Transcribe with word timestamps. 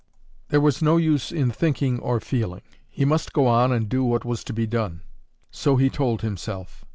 There 0.49 0.59
was 0.59 0.81
no 0.81 0.97
use 0.97 1.31
in 1.31 1.51
thinking 1.51 1.99
or 1.99 2.19
feeling; 2.19 2.63
he 2.89 3.05
must 3.05 3.33
go 3.33 3.45
on 3.45 3.71
and 3.71 3.87
do 3.87 4.03
what 4.03 4.25
was 4.25 4.43
to 4.45 4.51
be 4.51 4.65
done. 4.65 5.03
So 5.51 5.75
he 5.75 5.91
told 5.91 6.23
himself. 6.23 6.83